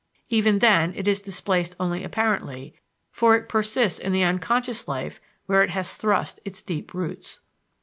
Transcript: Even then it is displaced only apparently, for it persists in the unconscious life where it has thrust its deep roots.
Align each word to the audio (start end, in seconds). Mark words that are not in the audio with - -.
Even 0.29 0.57
then 0.57 0.95
it 0.95 1.07
is 1.07 1.21
displaced 1.21 1.75
only 1.79 2.03
apparently, 2.03 2.73
for 3.11 3.35
it 3.35 3.47
persists 3.47 3.99
in 3.99 4.13
the 4.13 4.23
unconscious 4.23 4.87
life 4.87 5.21
where 5.45 5.61
it 5.61 5.69
has 5.69 5.93
thrust 5.95 6.39
its 6.43 6.63
deep 6.63 6.95
roots. 6.95 7.39